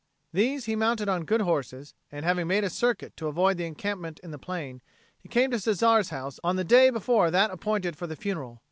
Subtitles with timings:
[0.33, 4.19] These he mounted on good horses, and, having made a circuit to avoid the encampment
[4.23, 4.81] in the plain,
[5.19, 8.59] he came to Cesare's house on the day before that appointed for the funeral.